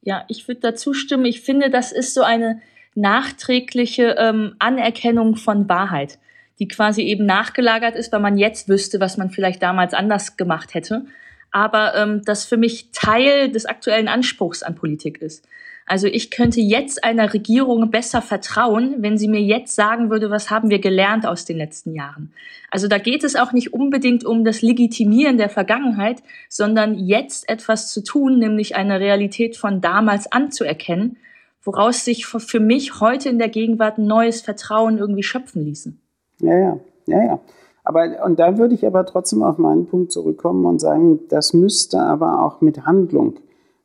Ja, 0.00 0.24
ich 0.26 0.48
würde 0.48 0.62
dazu 0.62 0.94
stimmen. 0.94 1.26
Ich 1.26 1.42
finde, 1.42 1.70
das 1.70 1.92
ist 1.92 2.12
so 2.12 2.22
eine 2.22 2.60
nachträgliche 2.96 4.16
ähm, 4.18 4.56
Anerkennung 4.58 5.36
von 5.36 5.68
Wahrheit, 5.68 6.18
die 6.58 6.66
quasi 6.66 7.02
eben 7.02 7.24
nachgelagert 7.24 7.94
ist, 7.94 8.10
weil 8.12 8.18
man 8.18 8.36
jetzt 8.36 8.68
wüsste, 8.68 8.98
was 8.98 9.16
man 9.16 9.30
vielleicht 9.30 9.62
damals 9.62 9.94
anders 9.94 10.36
gemacht 10.36 10.74
hätte 10.74 11.06
aber 11.50 11.94
ähm, 11.94 12.22
das 12.24 12.44
für 12.44 12.56
mich 12.56 12.90
Teil 12.92 13.50
des 13.50 13.66
aktuellen 13.66 14.08
Anspruchs 14.08 14.62
an 14.62 14.74
Politik 14.74 15.20
ist. 15.22 15.46
Also 15.88 16.08
ich 16.08 16.32
könnte 16.32 16.60
jetzt 16.60 17.04
einer 17.04 17.32
Regierung 17.32 17.92
besser 17.92 18.20
vertrauen, 18.20 18.96
wenn 18.98 19.16
sie 19.16 19.28
mir 19.28 19.40
jetzt 19.40 19.76
sagen 19.76 20.10
würde, 20.10 20.30
was 20.30 20.50
haben 20.50 20.68
wir 20.68 20.80
gelernt 20.80 21.24
aus 21.26 21.44
den 21.44 21.56
letzten 21.56 21.94
Jahren. 21.94 22.32
Also 22.72 22.88
da 22.88 22.98
geht 22.98 23.22
es 23.22 23.36
auch 23.36 23.52
nicht 23.52 23.72
unbedingt 23.72 24.24
um 24.24 24.44
das 24.44 24.62
Legitimieren 24.62 25.38
der 25.38 25.48
Vergangenheit, 25.48 26.24
sondern 26.48 26.98
jetzt 26.98 27.48
etwas 27.48 27.92
zu 27.92 28.02
tun, 28.02 28.40
nämlich 28.40 28.74
eine 28.74 28.98
Realität 28.98 29.56
von 29.56 29.80
damals 29.80 30.30
anzuerkennen, 30.30 31.18
woraus 31.62 32.04
sich 32.04 32.26
für 32.26 32.60
mich 32.60 33.00
heute 33.00 33.28
in 33.28 33.38
der 33.38 33.48
Gegenwart 33.48 33.98
neues 33.98 34.40
Vertrauen 34.40 34.98
irgendwie 34.98 35.22
schöpfen 35.22 35.64
ließe. 35.64 35.92
Ja, 36.40 36.58
ja, 36.58 36.80
ja, 37.06 37.22
ja. 37.22 37.40
Aber, 37.86 38.24
und 38.24 38.40
da 38.40 38.58
würde 38.58 38.74
ich 38.74 38.84
aber 38.84 39.06
trotzdem 39.06 39.44
auf 39.44 39.58
meinen 39.58 39.86
Punkt 39.86 40.10
zurückkommen 40.10 40.66
und 40.66 40.80
sagen, 40.80 41.20
das 41.28 41.54
müsste 41.54 42.00
aber 42.00 42.44
auch 42.44 42.60
mit 42.60 42.84
Handlung 42.84 43.34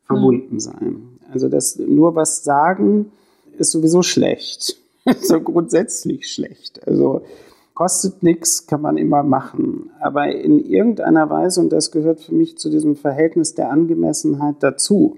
verbunden 0.05 0.55
mhm. 0.55 0.59
sein. 0.59 1.19
Also 1.31 1.49
das 1.49 1.77
nur 1.77 2.15
was 2.15 2.43
sagen 2.43 3.11
ist 3.59 3.69
sowieso 3.69 4.01
schlecht. 4.01 4.75
so 5.21 5.39
grundsätzlich 5.39 6.33
schlecht. 6.33 6.87
Also 6.87 7.21
kostet 7.75 8.23
nichts, 8.23 8.65
kann 8.65 8.81
man 8.81 8.97
immer 8.97 9.21
machen. 9.21 9.91
Aber 9.99 10.31
in 10.31 10.59
irgendeiner 10.65 11.29
Weise, 11.29 11.61
und 11.61 11.71
das 11.71 11.91
gehört 11.91 12.21
für 12.21 12.33
mich 12.33 12.57
zu 12.57 12.71
diesem 12.71 12.95
Verhältnis 12.95 13.53
der 13.53 13.69
Angemessenheit 13.69 14.55
dazu, 14.61 15.17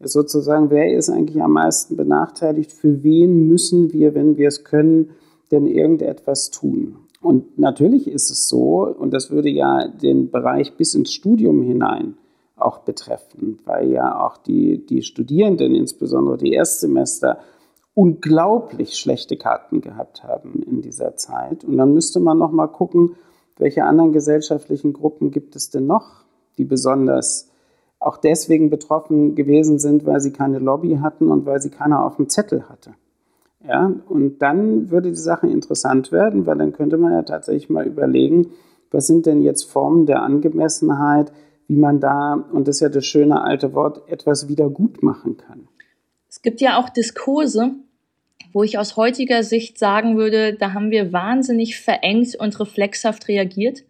ist 0.00 0.12
sozusagen, 0.12 0.70
wer 0.70 0.92
ist 0.92 1.08
eigentlich 1.08 1.40
am 1.40 1.52
meisten 1.52 1.96
benachteiligt? 1.96 2.72
Für 2.72 3.04
wen 3.04 3.46
müssen 3.46 3.92
wir, 3.92 4.16
wenn 4.16 4.36
wir 4.36 4.48
es 4.48 4.64
können, 4.64 5.10
denn 5.52 5.68
irgendetwas 5.68 6.50
tun? 6.50 6.96
Und 7.24 7.58
natürlich 7.58 8.06
ist 8.06 8.30
es 8.30 8.48
so, 8.48 8.86
und 8.86 9.14
das 9.14 9.30
würde 9.30 9.48
ja 9.48 9.88
den 9.88 10.30
Bereich 10.30 10.76
bis 10.76 10.94
ins 10.94 11.10
Studium 11.10 11.62
hinein 11.62 12.18
auch 12.54 12.80
betreffen, 12.80 13.58
weil 13.64 13.90
ja 13.90 14.26
auch 14.26 14.36
die, 14.36 14.84
die 14.84 15.02
Studierenden, 15.02 15.74
insbesondere 15.74 16.36
die 16.36 16.52
Erstsemester, 16.52 17.38
unglaublich 17.94 18.98
schlechte 18.98 19.38
Karten 19.38 19.80
gehabt 19.80 20.22
haben 20.22 20.62
in 20.64 20.82
dieser 20.82 21.16
Zeit. 21.16 21.64
Und 21.64 21.78
dann 21.78 21.94
müsste 21.94 22.20
man 22.20 22.36
noch 22.36 22.52
mal 22.52 22.66
gucken, 22.66 23.16
welche 23.56 23.84
anderen 23.84 24.12
gesellschaftlichen 24.12 24.92
Gruppen 24.92 25.30
gibt 25.30 25.56
es 25.56 25.70
denn 25.70 25.86
noch, 25.86 26.26
die 26.58 26.64
besonders 26.64 27.50
auch 28.00 28.18
deswegen 28.18 28.68
betroffen 28.68 29.34
gewesen 29.34 29.78
sind, 29.78 30.04
weil 30.04 30.20
sie 30.20 30.32
keine 30.32 30.58
Lobby 30.58 30.98
hatten 31.00 31.30
und 31.30 31.46
weil 31.46 31.62
sie 31.62 31.70
keiner 31.70 32.04
auf 32.04 32.16
dem 32.16 32.28
Zettel 32.28 32.68
hatte. 32.68 32.94
Ja, 33.66 33.92
und 34.08 34.40
dann 34.40 34.90
würde 34.90 35.08
die 35.10 35.16
Sache 35.16 35.46
interessant 35.46 36.12
werden, 36.12 36.44
weil 36.46 36.58
dann 36.58 36.72
könnte 36.72 36.98
man 36.98 37.12
ja 37.12 37.22
tatsächlich 37.22 37.70
mal 37.70 37.86
überlegen, 37.86 38.48
was 38.90 39.06
sind 39.06 39.26
denn 39.26 39.40
jetzt 39.40 39.64
Formen 39.64 40.06
der 40.06 40.22
Angemessenheit, 40.22 41.32
wie 41.66 41.76
man 41.76 41.98
da, 41.98 42.34
und 42.52 42.68
das 42.68 42.76
ist 42.76 42.80
ja 42.80 42.88
das 42.90 43.06
schöne 43.06 43.42
alte 43.42 43.72
Wort, 43.72 44.02
etwas 44.08 44.48
wieder 44.48 44.68
gut 44.68 45.02
machen 45.02 45.38
kann. 45.38 45.66
Es 46.28 46.42
gibt 46.42 46.60
ja 46.60 46.78
auch 46.78 46.90
Diskurse, 46.90 47.72
wo 48.52 48.62
ich 48.62 48.78
aus 48.78 48.96
heutiger 48.96 49.42
Sicht 49.42 49.78
sagen 49.78 50.16
würde, 50.16 50.54
da 50.54 50.74
haben 50.74 50.90
wir 50.90 51.12
wahnsinnig 51.12 51.80
verengt 51.80 52.36
und 52.38 52.60
reflexhaft 52.60 53.28
reagiert. 53.28 53.82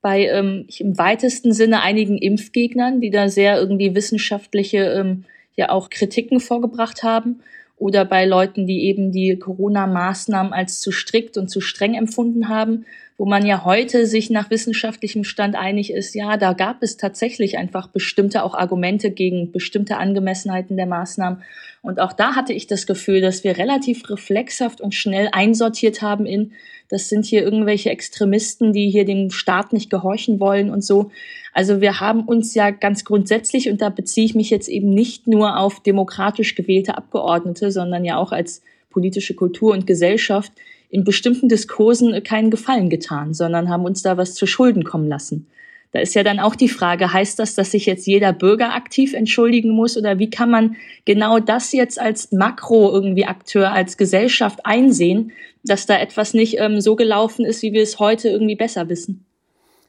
Bei 0.00 0.26
ähm, 0.26 0.66
im 0.78 0.96
weitesten 0.96 1.52
Sinne 1.52 1.82
einigen 1.82 2.18
Impfgegnern, 2.18 3.00
die 3.00 3.10
da 3.10 3.28
sehr 3.28 3.58
irgendwie 3.58 3.96
wissenschaftliche 3.96 4.78
ähm, 4.78 5.24
ja 5.56 5.70
auch 5.70 5.90
Kritiken 5.90 6.38
vorgebracht 6.38 7.02
haben 7.02 7.40
oder 7.78 8.04
bei 8.04 8.24
Leuten, 8.24 8.66
die 8.66 8.84
eben 8.84 9.12
die 9.12 9.38
Corona-Maßnahmen 9.38 10.52
als 10.52 10.80
zu 10.80 10.90
strikt 10.90 11.36
und 11.36 11.48
zu 11.48 11.60
streng 11.60 11.94
empfunden 11.94 12.48
haben 12.48 12.84
wo 13.18 13.26
man 13.26 13.44
ja 13.44 13.64
heute 13.64 14.06
sich 14.06 14.30
nach 14.30 14.48
wissenschaftlichem 14.48 15.24
Stand 15.24 15.56
einig 15.56 15.92
ist, 15.92 16.14
ja, 16.14 16.36
da 16.36 16.52
gab 16.52 16.84
es 16.84 16.96
tatsächlich 16.96 17.58
einfach 17.58 17.88
bestimmte 17.88 18.44
auch 18.44 18.54
Argumente 18.54 19.10
gegen 19.10 19.50
bestimmte 19.50 19.96
Angemessenheiten 19.96 20.76
der 20.76 20.86
Maßnahmen. 20.86 21.42
Und 21.82 21.98
auch 21.98 22.12
da 22.12 22.36
hatte 22.36 22.52
ich 22.52 22.68
das 22.68 22.86
Gefühl, 22.86 23.20
dass 23.20 23.42
wir 23.42 23.58
relativ 23.58 24.08
reflexhaft 24.08 24.80
und 24.80 24.94
schnell 24.94 25.28
einsortiert 25.32 26.00
haben 26.00 26.26
in, 26.26 26.52
das 26.88 27.08
sind 27.08 27.26
hier 27.26 27.42
irgendwelche 27.42 27.90
Extremisten, 27.90 28.72
die 28.72 28.88
hier 28.88 29.04
dem 29.04 29.30
Staat 29.30 29.72
nicht 29.72 29.90
gehorchen 29.90 30.38
wollen 30.38 30.70
und 30.70 30.84
so. 30.84 31.10
Also 31.52 31.80
wir 31.80 31.98
haben 31.98 32.22
uns 32.22 32.54
ja 32.54 32.70
ganz 32.70 33.04
grundsätzlich, 33.04 33.68
und 33.68 33.82
da 33.82 33.88
beziehe 33.88 34.26
ich 34.26 34.36
mich 34.36 34.48
jetzt 34.48 34.68
eben 34.68 34.90
nicht 34.90 35.26
nur 35.26 35.58
auf 35.58 35.82
demokratisch 35.82 36.54
gewählte 36.54 36.96
Abgeordnete, 36.96 37.72
sondern 37.72 38.04
ja 38.04 38.16
auch 38.16 38.30
als 38.30 38.62
politische 38.90 39.34
Kultur 39.34 39.72
und 39.72 39.88
Gesellschaft 39.88 40.52
in 40.90 41.04
bestimmten 41.04 41.48
Diskursen 41.48 42.22
keinen 42.22 42.50
Gefallen 42.50 42.88
getan, 42.88 43.34
sondern 43.34 43.68
haben 43.68 43.84
uns 43.84 44.02
da 44.02 44.16
was 44.16 44.34
zu 44.34 44.46
Schulden 44.46 44.84
kommen 44.84 45.08
lassen. 45.08 45.46
Da 45.92 46.00
ist 46.00 46.14
ja 46.14 46.22
dann 46.22 46.38
auch 46.38 46.54
die 46.54 46.68
Frage, 46.68 47.12
heißt 47.12 47.38
das, 47.38 47.54
dass 47.54 47.70
sich 47.70 47.86
jetzt 47.86 48.06
jeder 48.06 48.34
Bürger 48.34 48.74
aktiv 48.74 49.14
entschuldigen 49.14 49.70
muss 49.70 49.96
oder 49.96 50.18
wie 50.18 50.28
kann 50.28 50.50
man 50.50 50.76
genau 51.06 51.38
das 51.38 51.72
jetzt 51.72 51.98
als 51.98 52.30
Makro 52.30 52.92
irgendwie 52.92 53.24
Akteur, 53.24 53.72
als 53.72 53.96
Gesellschaft 53.96 54.60
einsehen, 54.64 55.32
dass 55.64 55.86
da 55.86 55.98
etwas 55.98 56.34
nicht 56.34 56.58
ähm, 56.58 56.80
so 56.80 56.94
gelaufen 56.94 57.46
ist, 57.46 57.62
wie 57.62 57.72
wir 57.72 57.82
es 57.82 57.98
heute 57.98 58.28
irgendwie 58.28 58.56
besser 58.56 58.88
wissen? 58.90 59.24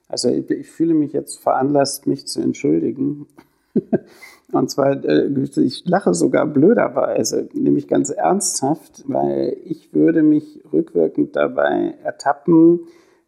Also 0.07 0.29
ich 0.29 0.67
fühle 0.67 0.93
mich 0.93 1.13
jetzt 1.13 1.39
veranlasst, 1.39 2.07
mich 2.07 2.25
zu 2.27 2.41
entschuldigen. 2.41 3.27
Und 4.51 4.69
zwar, 4.69 5.03
äh, 5.03 5.29
ich 5.57 5.83
lache 5.85 6.13
sogar 6.13 6.45
blöderweise, 6.45 7.49
nämlich 7.53 7.87
ganz 7.87 8.09
ernsthaft, 8.09 9.03
weil 9.07 9.57
ich 9.65 9.93
würde 9.93 10.23
mich 10.23 10.63
rückwirkend 10.71 11.35
dabei 11.35 11.95
ertappen, 12.03 12.81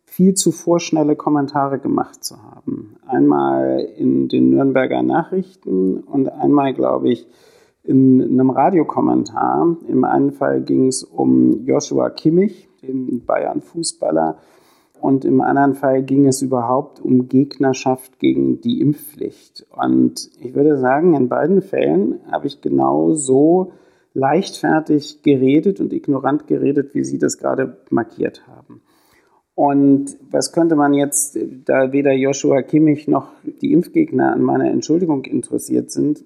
viel 0.04 0.34
zu 0.34 0.52
vorschnelle 0.52 1.16
Kommentare 1.16 1.80
gemacht 1.80 2.24
zu 2.24 2.36
haben. 2.44 2.98
Einmal 3.08 3.80
in 3.98 4.28
den 4.28 4.50
Nürnberger 4.50 5.04
Nachrichten 5.04 6.00
und 6.00 6.28
einmal, 6.28 6.74
glaube 6.74 7.10
ich, 7.10 7.28
in 7.84 8.22
einem 8.22 8.50
Radiokommentar. 8.50 9.78
Im 9.88 10.04
einen 10.04 10.32
Fall 10.32 10.62
ging 10.62 10.88
es 10.88 11.04
um 11.04 11.66
Joshua 11.66 12.10
Kimmich, 12.10 12.68
den 12.82 13.26
Bayern-Fußballer, 13.26 14.38
und 15.02 15.26
im 15.26 15.42
anderen 15.42 15.74
Fall 15.74 16.04
ging 16.04 16.28
es 16.28 16.44
überhaupt 16.44 17.02
um 17.02 17.28
Gegnerschaft 17.28 18.20
gegen 18.20 18.62
die 18.62 18.82
Impfpflicht. 18.82 19.66
Und 19.72 20.30
ich 20.40 20.54
würde 20.54 20.78
sagen, 20.78 21.16
in 21.16 21.28
beiden 21.28 21.64
Fällen 21.64 22.20
habe 22.32 22.46
ich 22.46 22.62
genau 22.62 23.14
so 23.14 23.74
leichtfertig 24.14 25.24
geredet 25.24 25.80
und 25.80 25.92
ignorant 25.92 26.46
geredet, 26.46 26.94
wie 26.94 27.04
Sie 27.04 27.18
das 27.18 27.40
gerade 27.40 27.78
markiert 27.90 28.48
haben. 28.48 28.82
Und 29.56 30.18
was 30.30 30.54
könnte 30.54 30.76
man 30.76 30.94
jetzt, 30.94 31.38
da 31.66 31.92
weder 31.92 32.14
Joshua 32.14 32.62
Kimmich 32.62 33.08
noch 33.08 33.30
die 33.44 33.74
Impfgegner 33.74 34.32
an 34.34 34.44
meiner 34.44 34.70
Entschuldigung 34.70 35.26
interessiert 35.26 35.90
sind, 35.90 36.24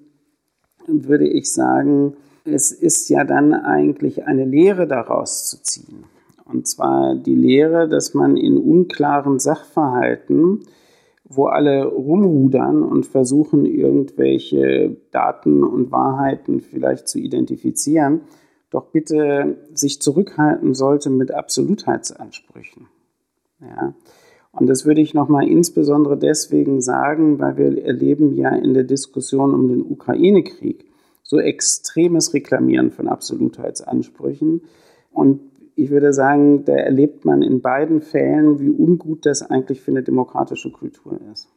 würde 0.86 1.26
ich 1.26 1.52
sagen, 1.52 2.14
es 2.44 2.72
ist 2.72 3.08
ja 3.08 3.24
dann 3.24 3.54
eigentlich 3.54 4.26
eine 4.26 4.44
Lehre 4.44 4.86
daraus 4.86 5.46
zu 5.46 5.62
ziehen. 5.62 6.04
Und 6.48 6.66
zwar 6.66 7.16
die 7.16 7.34
Lehre, 7.34 7.88
dass 7.88 8.14
man 8.14 8.36
in 8.36 8.56
unklaren 8.56 9.38
Sachverhalten, 9.38 10.60
wo 11.24 11.46
alle 11.46 11.86
rumrudern 11.86 12.82
und 12.82 13.04
versuchen, 13.04 13.66
irgendwelche 13.66 14.96
Daten 15.10 15.64
und 15.64 15.90
Wahrheiten 15.90 16.60
vielleicht 16.60 17.08
zu 17.08 17.18
identifizieren, 17.18 18.20
doch 18.70 18.86
bitte 18.86 19.56
sich 19.74 20.00
zurückhalten 20.00 20.74
sollte 20.74 21.10
mit 21.10 21.32
Absolutheitsansprüchen. 21.32 22.86
Ja. 23.60 23.94
Und 24.52 24.68
das 24.68 24.86
würde 24.86 25.00
ich 25.00 25.14
nochmal 25.14 25.48
insbesondere 25.48 26.16
deswegen 26.16 26.80
sagen, 26.80 27.38
weil 27.38 27.56
wir 27.56 27.84
erleben 27.84 28.32
ja 28.34 28.50
in 28.50 28.72
der 28.72 28.84
Diskussion 28.84 29.52
um 29.52 29.68
den 29.68 29.82
Ukraine-Krieg 29.82 30.86
so 31.22 31.38
extremes 31.38 32.32
Reklamieren 32.34 32.90
von 32.90 33.08
Absolutheitsansprüchen. 33.08 34.62
Und 35.12 35.40
ich 35.76 35.90
würde 35.90 36.12
sagen, 36.12 36.64
da 36.64 36.72
erlebt 36.72 37.24
man 37.24 37.42
in 37.42 37.60
beiden 37.60 38.00
Fällen, 38.00 38.58
wie 38.58 38.70
ungut 38.70 39.26
das 39.26 39.42
eigentlich 39.42 39.82
für 39.82 39.90
eine 39.90 40.02
demokratische 40.02 40.70
Kultur 40.70 41.20
ist. 41.32 41.48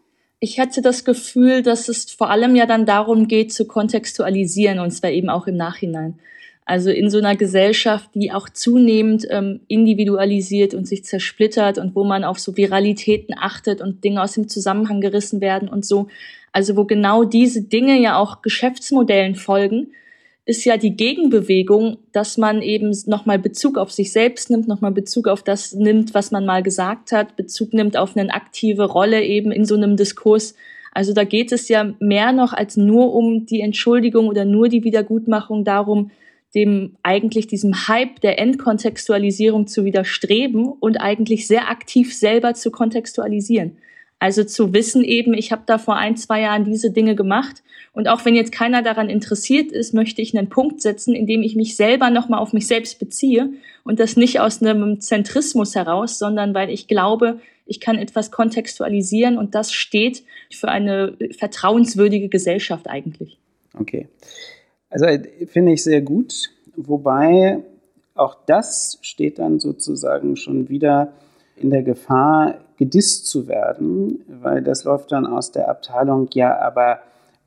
Ich 0.42 0.60
hatte 0.60 0.82
das 0.82 1.06
Gefühl, 1.06 1.64
dass 1.64 1.90
es 1.90 2.12
vor 2.12 2.30
allem 2.30 2.56
ja 2.56 2.66
dann 2.66 2.86
darum 2.86 3.28
geht, 3.28 3.52
zu 3.52 3.66
kontextualisieren, 3.66 4.80
und 4.80 4.92
zwar 4.92 5.12
eben 5.12 5.30
auch 5.30 5.48
im 5.48 5.56
Nachhinein. 5.56 6.20
Also 6.66 6.92
in 6.92 7.10
so 7.10 7.18
einer 7.18 7.36
Gesellschaft, 7.36 8.12
die 8.14 8.32
auch 8.32 8.48
zunehmend 8.48 9.26
ähm, 9.32 9.62
individualisiert 9.68 10.76
und 10.76 10.88
sich 10.88 11.04
zersplittert 11.04 11.78
und 11.78 11.96
wo 11.96 12.04
man 12.04 12.24
auf 12.24 12.40
so 12.40 12.56
Viralitäten 12.56 13.36
achtet 13.38 13.82
und 13.82 14.04
Dinge 14.04 14.22
aus 14.22 14.34
dem 14.34 14.48
Zusammenhang 14.48 15.02
gerissen 15.02 15.42
werden 15.42 15.68
und 15.68 15.86
so. 15.86 16.08
Also 16.52 16.76
wo 16.76 16.86
genau 16.86 17.24
diese 17.24 17.64
Dinge 17.64 18.00
ja 18.00 18.18
auch 18.18 18.42
Geschäftsmodellen 18.42 19.36
folgen, 19.36 19.94
ist 20.50 20.66
ja 20.66 20.78
die 20.78 20.96
Gegenbewegung, 20.96 22.00
dass 22.12 22.40
man 22.40 22.64
eben 22.64 22.92
nochmal 23.06 23.38
Bezug 23.38 23.78
auf 23.78 23.92
sich 23.92 24.12
selbst 24.12 24.50
nimmt, 24.50 24.68
nochmal 24.68 24.92
Bezug 24.92 25.28
auf 25.28 25.44
das 25.44 25.76
nimmt, 25.76 26.16
was 26.16 26.32
man 26.32 26.44
mal 26.44 26.64
gesagt 26.64 27.12
hat, 27.12 27.36
Bezug 27.36 27.72
nimmt 27.72 27.96
auf 27.96 28.18
eine 28.18 28.34
aktive 28.34 28.86
Rolle 28.86 29.24
eben 29.24 29.52
in 29.52 29.66
so 29.66 29.76
einem 29.76 29.96
Diskurs. 29.96 30.56
Also 30.92 31.14
da 31.14 31.24
geht 31.24 31.52
es 31.52 31.70
ja 31.70 31.94
mehr 32.00 32.32
noch 32.32 32.54
als 32.54 32.78
nur 32.78 33.14
um 33.14 33.46
die 33.46 33.62
Entschuldigung 33.62 34.28
oder 34.28 34.44
nur 34.44 34.70
die 34.70 34.84
Wiedergutmachung 34.84 35.66
darum, 35.66 36.10
dem 36.56 36.96
eigentlich 37.04 37.46
diesem 37.46 37.88
Hype 37.88 38.20
der 38.22 38.40
Entkontextualisierung 38.40 39.68
zu 39.68 39.86
widerstreben 39.86 40.66
und 40.66 40.98
eigentlich 40.98 41.46
sehr 41.46 41.70
aktiv 41.70 42.12
selber 42.18 42.56
zu 42.56 42.72
kontextualisieren. 42.72 43.78
Also 44.20 44.44
zu 44.44 44.74
wissen 44.74 45.04
eben, 45.04 45.34
ich 45.34 45.52
habe 45.54 45.64
da 45.66 45.78
vor 45.78 45.96
ein, 45.96 46.18
zwei 46.18 46.42
Jahren 46.42 46.66
diese 46.66 46.92
Dinge 46.92 47.16
gemacht 47.16 47.64
und 47.94 48.08
auch 48.08 48.26
wenn 48.26 48.36
jetzt 48.36 48.52
keiner 48.52 48.82
daran 48.82 49.10
interessiert 49.10 49.72
ist, 49.72 49.94
möchte 49.94 50.22
ich 50.22 50.38
einen 50.38 50.50
Punkt 50.50 50.82
setzen, 50.82 51.16
in 51.16 51.26
dem 51.26 51.42
ich 51.42 51.56
mich 51.56 51.76
selber 51.78 52.10
nochmal 52.10 52.40
auf 52.40 52.54
mich 52.54 52.68
selbst 52.68 53.00
beziehe 53.00 53.50
und 53.84 54.00
das 54.00 54.18
nicht 54.18 54.42
aus 54.42 54.62
einem 54.62 55.00
Zentrismus 55.00 55.74
heraus, 55.76 56.20
sondern 56.20 56.54
weil 56.54 56.70
ich 56.70 56.88
glaube, 56.88 57.40
ich 57.66 57.80
kann 57.80 57.98
etwas 57.98 58.32
kontextualisieren 58.32 59.38
und 59.38 59.56
das 59.56 59.72
steht 59.72 60.24
für 60.52 60.68
eine 60.68 61.16
vertrauenswürdige 61.38 62.28
Gesellschaft 62.28 62.90
eigentlich. 62.90 63.38
Okay. 63.80 64.08
Also 64.90 65.06
finde 65.48 65.74
ich 65.74 65.84
sehr 65.84 66.02
gut, 66.02 66.50
wobei 66.76 67.60
auch 68.16 68.36
das 68.46 68.98
steht 69.02 69.40
dann 69.40 69.60
sozusagen 69.60 70.36
schon 70.36 70.68
wieder 70.68 71.14
in 71.56 71.70
der 71.70 71.84
Gefahr, 71.84 72.60
gedisst 72.80 73.28
zu 73.28 73.48
werden, 73.48 74.24
weil 74.42 74.64
das 74.64 74.86
läuft 74.86 75.12
dann 75.12 75.28
aus 75.28 75.52
der 75.52 75.70
Abteilung, 75.70 76.30
ja, 76.34 76.58
aber 76.60 77.00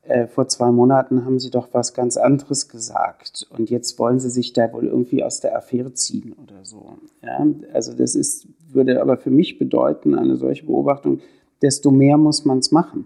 äh, 0.03 0.27
vor 0.27 0.47
zwei 0.47 0.71
Monaten 0.71 1.25
haben 1.25 1.39
Sie 1.39 1.49
doch 1.49 1.69
was 1.71 1.95
ganz 1.95 2.17
anderes 2.17 2.69
gesagt 2.69 3.47
und 3.49 3.71
jetzt 3.71 3.97
wollen 3.97 4.19
Sie 4.19 4.29
sich 4.29 4.53
da 4.53 4.71
wohl 4.71 4.85
irgendwie 4.85 5.23
aus 5.23 5.39
der 5.39 5.57
Affäre 5.57 5.93
ziehen 5.93 6.35
oder 6.41 6.63
so. 6.63 6.97
Ja? 7.23 7.45
Also 7.73 7.93
das 7.93 8.13
ist, 8.13 8.47
würde 8.69 9.01
aber 9.01 9.17
für 9.17 9.31
mich 9.31 9.57
bedeuten, 9.57 10.13
eine 10.13 10.37
solche 10.37 10.67
Beobachtung, 10.67 11.19
desto 11.63 11.89
mehr 11.89 12.17
muss 12.17 12.45
man 12.45 12.59
es 12.59 12.71
machen. 12.71 13.05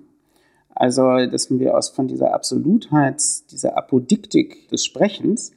Also, 0.75 1.01
dass 1.31 1.49
wir 1.49 1.77
aus 1.77 1.89
von 1.89 2.07
dieser 2.07 2.33
Absolutheit, 2.33 3.23
dieser 3.51 3.77
Apodiktik 3.77 4.67
des 4.69 4.85
Sprechens 4.85 5.53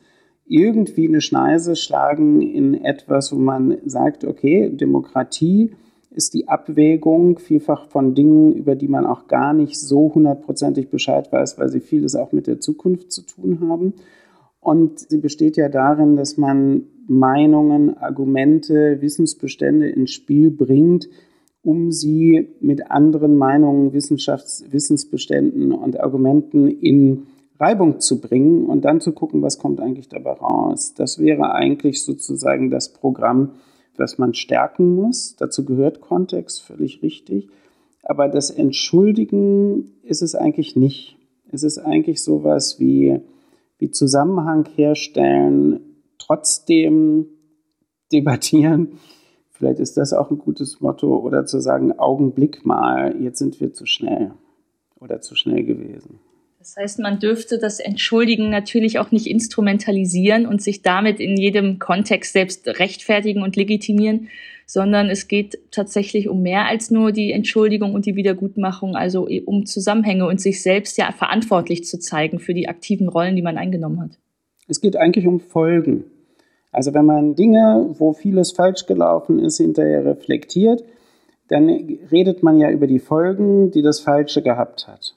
irgendwie 0.46 1.08
eine 1.08 1.20
Schneise 1.20 1.74
schlagen 1.74 2.40
in 2.40 2.84
etwas, 2.84 3.32
wo 3.32 3.36
man 3.36 3.76
sagt, 3.84 4.24
okay, 4.24 4.70
Demokratie 4.70 5.72
ist 6.10 6.34
die 6.34 6.48
Abwägung 6.48 7.38
vielfach 7.38 7.86
von 7.86 8.14
Dingen, 8.14 8.52
über 8.52 8.74
die 8.74 8.88
man 8.88 9.06
auch 9.06 9.28
gar 9.28 9.52
nicht 9.52 9.78
so 9.78 10.12
hundertprozentig 10.14 10.90
Bescheid 10.90 11.30
weiß, 11.32 11.58
weil 11.58 11.68
sie 11.68 11.80
vieles 11.80 12.16
auch 12.16 12.32
mit 12.32 12.46
der 12.46 12.60
Zukunft 12.60 13.12
zu 13.12 13.22
tun 13.22 13.60
haben. 13.68 13.94
Und 14.60 14.98
sie 14.98 15.18
besteht 15.18 15.56
ja 15.56 15.68
darin, 15.68 16.16
dass 16.16 16.36
man 16.36 16.82
Meinungen, 17.06 17.96
Argumente, 17.96 19.00
Wissensbestände 19.00 19.88
ins 19.88 20.10
Spiel 20.10 20.50
bringt, 20.50 21.08
um 21.62 21.92
sie 21.92 22.48
mit 22.60 22.90
anderen 22.90 23.36
Meinungen, 23.36 23.92
Wissenschafts-, 23.92 24.64
Wissensbeständen 24.70 25.72
und 25.72 26.00
Argumenten 26.00 26.68
in 26.68 27.26
Reibung 27.58 28.00
zu 28.00 28.20
bringen 28.20 28.66
und 28.66 28.84
dann 28.84 29.00
zu 29.00 29.12
gucken, 29.12 29.42
was 29.42 29.58
kommt 29.58 29.80
eigentlich 29.80 30.08
dabei 30.08 30.32
raus. 30.32 30.94
Das 30.94 31.18
wäre 31.18 31.52
eigentlich 31.52 32.02
sozusagen 32.02 32.70
das 32.70 32.92
Programm, 32.92 33.50
das 34.00 34.18
man 34.18 34.34
stärken 34.34 34.94
muss. 34.94 35.36
Dazu 35.36 35.64
gehört 35.64 36.00
Kontext, 36.00 36.62
völlig 36.62 37.02
richtig. 37.02 37.48
Aber 38.02 38.28
das 38.28 38.50
Entschuldigen 38.50 39.92
ist 40.02 40.22
es 40.22 40.34
eigentlich 40.34 40.74
nicht. 40.74 41.16
Es 41.52 41.62
ist 41.62 41.78
eigentlich 41.78 42.22
sowas 42.22 42.80
wie, 42.80 43.20
wie 43.78 43.90
Zusammenhang 43.90 44.66
herstellen, 44.74 45.80
trotzdem 46.18 47.26
debattieren. 48.12 48.98
Vielleicht 49.50 49.78
ist 49.78 49.96
das 49.96 50.12
auch 50.12 50.30
ein 50.30 50.38
gutes 50.38 50.80
Motto 50.80 51.18
oder 51.18 51.44
zu 51.44 51.60
sagen, 51.60 51.98
Augenblick 51.98 52.64
mal, 52.64 53.20
jetzt 53.20 53.38
sind 53.38 53.60
wir 53.60 53.72
zu 53.74 53.84
schnell 53.86 54.32
oder 54.98 55.20
zu 55.20 55.34
schnell 55.34 55.64
gewesen. 55.64 56.20
Das 56.60 56.76
heißt, 56.76 56.98
man 56.98 57.18
dürfte 57.18 57.58
das 57.58 57.80
Entschuldigen 57.80 58.50
natürlich 58.50 58.98
auch 58.98 59.12
nicht 59.12 59.26
instrumentalisieren 59.26 60.44
und 60.44 60.60
sich 60.60 60.82
damit 60.82 61.18
in 61.18 61.38
jedem 61.38 61.78
Kontext 61.78 62.34
selbst 62.34 62.68
rechtfertigen 62.68 63.42
und 63.42 63.56
legitimieren, 63.56 64.28
sondern 64.66 65.08
es 65.08 65.26
geht 65.26 65.58
tatsächlich 65.70 66.28
um 66.28 66.42
mehr 66.42 66.66
als 66.66 66.90
nur 66.90 67.12
die 67.12 67.32
Entschuldigung 67.32 67.94
und 67.94 68.04
die 68.04 68.14
Wiedergutmachung, 68.14 68.94
also 68.94 69.26
um 69.46 69.64
Zusammenhänge 69.64 70.26
und 70.26 70.38
sich 70.38 70.62
selbst 70.62 70.98
ja 70.98 71.12
verantwortlich 71.12 71.84
zu 71.84 71.98
zeigen 71.98 72.38
für 72.40 72.52
die 72.52 72.68
aktiven 72.68 73.08
Rollen, 73.08 73.36
die 73.36 73.42
man 73.42 73.56
eingenommen 73.56 74.02
hat. 74.02 74.18
Es 74.68 74.82
geht 74.82 74.96
eigentlich 74.96 75.26
um 75.26 75.40
Folgen. 75.40 76.04
Also 76.72 76.92
wenn 76.92 77.06
man 77.06 77.36
Dinge, 77.36 77.94
wo 77.94 78.12
vieles 78.12 78.52
falsch 78.52 78.84
gelaufen 78.84 79.38
ist, 79.38 79.56
hinterher 79.56 80.04
reflektiert, 80.04 80.84
dann 81.48 81.70
redet 82.12 82.42
man 82.42 82.58
ja 82.58 82.70
über 82.70 82.86
die 82.86 82.98
Folgen, 82.98 83.70
die 83.70 83.80
das 83.80 84.00
Falsche 84.00 84.42
gehabt 84.42 84.86
hat. 84.88 85.14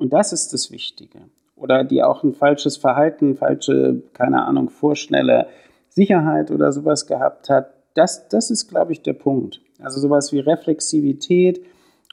Und 0.00 0.14
das 0.14 0.32
ist 0.32 0.54
das 0.54 0.70
Wichtige. 0.70 1.18
Oder 1.56 1.84
die 1.84 2.02
auch 2.02 2.24
ein 2.24 2.32
falsches 2.32 2.78
Verhalten, 2.78 3.36
falsche, 3.36 4.02
keine 4.14 4.44
Ahnung, 4.44 4.70
vorschnelle 4.70 5.46
Sicherheit 5.90 6.50
oder 6.50 6.72
sowas 6.72 7.06
gehabt 7.06 7.50
hat. 7.50 7.74
Das, 7.92 8.26
das 8.28 8.50
ist, 8.50 8.68
glaube 8.68 8.92
ich, 8.92 9.02
der 9.02 9.12
Punkt. 9.12 9.60
Also 9.78 10.00
sowas 10.00 10.32
wie 10.32 10.38
Reflexivität 10.38 11.60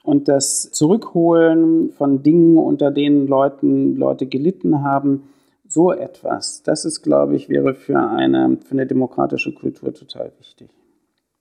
und 0.04 0.28
das 0.28 0.70
Zurückholen 0.72 1.92
von 1.92 2.24
Dingen, 2.24 2.58
unter 2.58 2.92
denen 2.92 3.26
Leuten, 3.26 3.96
Leute 3.96 4.26
gelitten 4.26 4.84
haben, 4.84 5.30
so 5.66 5.94
etwas, 5.94 6.64
das 6.64 6.84
ist, 6.84 7.02
glaube 7.02 7.36
ich, 7.36 7.48
wäre 7.48 7.74
für 7.74 8.00
eine, 8.00 8.58
für 8.58 8.72
eine 8.72 8.86
demokratische 8.86 9.54
Kultur 9.54 9.94
total 9.94 10.32
wichtig. 10.40 10.70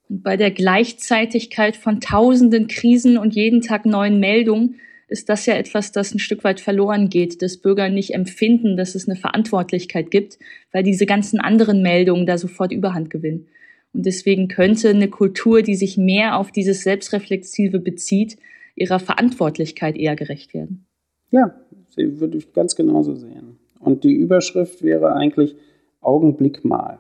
Und 0.09 0.23
bei 0.23 0.37
der 0.37 0.53
Gleichzeitigkeit 0.53 1.77
von 1.77 2.01
tausenden 2.01 2.69
Krisen 2.69 3.19
und 3.19 3.35
jeden 3.35 3.63
Tag 3.63 3.85
neuen 3.85 4.21
Meldungen 4.21 4.77
ist 5.09 5.29
das 5.29 5.47
ja 5.47 5.55
etwas, 5.55 5.93
das 5.93 6.15
ein 6.15 6.19
Stück 6.19 6.43
weit 6.45 6.61
verloren 6.61 7.09
geht, 7.09 7.43
dass 7.43 7.59
Bürger 7.59 7.89
nicht 7.89 8.15
empfinden, 8.15 8.77
dass 8.77 8.95
es 8.95 9.09
eine 9.09 9.17
Verantwortlichkeit 9.17 10.11
gibt, 10.11 10.39
weil 10.73 10.83
diese 10.83 11.07
ganzen 11.07 11.41
anderen 11.41 11.83
Meldungen 11.83 12.27
da 12.27 12.39
sofort 12.39 12.73
Überhand 12.73 13.11
gewinnen. 13.11 13.47
Und 13.93 14.05
deswegen 14.05 14.49
könnte 14.49 14.91
eine 14.91 15.09
Kultur, 15.09 15.63
die 15.63 15.77
sich 15.77 15.97
mehr 15.97 16.39
auf 16.39 16.51
dieses 16.51 16.83
Selbstreflexive 16.83 17.79
bezieht, 17.79 18.37
ihrer 18.75 18.99
Verantwortlichkeit 18.99 19.97
eher 19.97 20.17
gerecht 20.17 20.53
werden. 20.53 20.87
Ja, 21.31 21.55
würde 21.97 22.39
ich 22.39 22.53
ganz 22.53 22.77
genauso 22.77 23.15
sehen. 23.15 23.59
Und 23.81 24.05
die 24.05 24.13
Überschrift 24.13 24.83
wäre 24.83 25.15
eigentlich 25.15 25.57
Augenblick 26.01 26.65
mal. 26.65 26.99